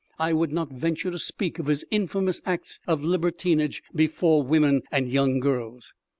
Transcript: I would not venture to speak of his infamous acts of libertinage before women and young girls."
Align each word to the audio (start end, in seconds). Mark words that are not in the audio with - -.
I 0.17 0.33
would 0.33 0.51
not 0.51 0.73
venture 0.73 1.11
to 1.11 1.19
speak 1.19 1.59
of 1.59 1.67
his 1.67 1.85
infamous 1.91 2.41
acts 2.43 2.79
of 2.87 3.03
libertinage 3.03 3.83
before 3.93 4.41
women 4.41 4.81
and 4.91 5.11
young 5.11 5.39
girls." 5.39 5.93